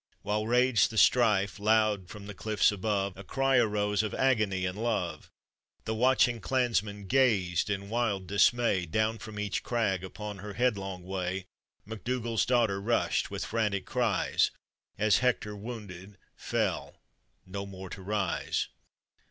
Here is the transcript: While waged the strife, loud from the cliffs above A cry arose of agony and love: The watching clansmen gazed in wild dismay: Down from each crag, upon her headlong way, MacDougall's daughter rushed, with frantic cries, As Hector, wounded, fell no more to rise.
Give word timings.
While 0.23 0.47
waged 0.47 0.89
the 0.89 0.97
strife, 0.97 1.59
loud 1.59 2.09
from 2.09 2.25
the 2.25 2.33
cliffs 2.33 2.71
above 2.71 3.15
A 3.15 3.23
cry 3.23 3.57
arose 3.57 4.01
of 4.01 4.15
agony 4.15 4.65
and 4.65 4.75
love: 4.81 5.29
The 5.85 5.93
watching 5.93 6.39
clansmen 6.41 7.05
gazed 7.05 7.69
in 7.69 7.87
wild 7.87 8.25
dismay: 8.25 8.87
Down 8.87 9.19
from 9.19 9.37
each 9.39 9.61
crag, 9.61 10.03
upon 10.03 10.39
her 10.39 10.53
headlong 10.53 11.03
way, 11.03 11.45
MacDougall's 11.85 12.47
daughter 12.47 12.81
rushed, 12.81 13.29
with 13.29 13.45
frantic 13.45 13.85
cries, 13.85 14.49
As 14.97 15.19
Hector, 15.19 15.55
wounded, 15.55 16.17
fell 16.35 16.97
no 17.45 17.67
more 17.67 17.91
to 17.91 18.01
rise. 18.01 18.69